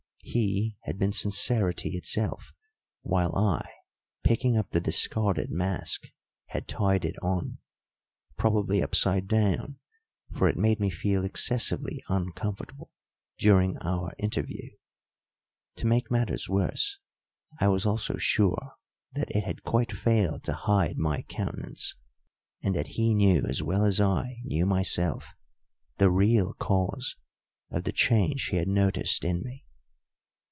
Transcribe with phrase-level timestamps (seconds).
[0.23, 2.53] He had been sincerity itself,
[3.01, 3.69] while I,
[4.23, 6.07] picking up the discarded mask,
[6.45, 7.57] had tied it on,
[8.37, 9.79] probably upside down,
[10.31, 12.91] for it made me feel excessively uncomfortable
[13.39, 14.69] during our interview.
[15.77, 16.99] To make matters worse,
[17.59, 18.75] I was also sure
[19.11, 21.93] that it had quite failed to hide my countenance,
[22.63, 25.33] and that he knew as well as I knew myself
[25.97, 27.17] the real cause
[27.69, 29.65] of the change he had noticed in me.